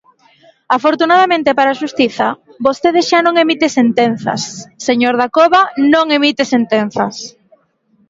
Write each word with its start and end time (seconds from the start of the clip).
Afortunadamente 0.77 1.49
para 1.57 1.69
a 1.71 1.79
xustiza, 1.81 2.27
vostede 2.65 2.99
xa 3.09 3.19
non 3.23 3.35
emite 3.43 3.67
sentenzas, 3.79 4.41
señor 4.87 5.13
Dacova, 5.21 5.61
non 5.93 6.05
emite 6.17 6.43
sentenzas. 6.53 7.15